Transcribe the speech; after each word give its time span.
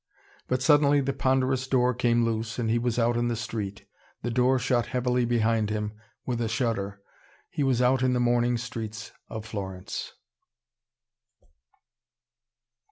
But 0.47 0.63
suddenly 0.63 0.99
the 0.99 1.13
ponderous 1.13 1.67
door 1.67 1.93
came 1.93 2.25
loose, 2.25 2.57
and 2.57 2.71
he 2.71 2.79
was 2.79 2.97
out 2.97 3.15
in 3.15 3.27
the 3.27 3.35
street. 3.35 3.85
The 4.23 4.31
door 4.31 4.57
shut 4.57 4.87
heavily 4.87 5.25
behind 5.25 5.69
him, 5.69 5.93
with 6.25 6.41
a 6.41 6.47
shudder. 6.49 7.03
He 7.51 7.61
was 7.61 7.83
out 7.83 8.01
in 8.01 8.13
the 8.13 8.19
morning 8.19 8.57
streets 8.57 9.11
of 9.29 9.45
Florence. 9.45 10.13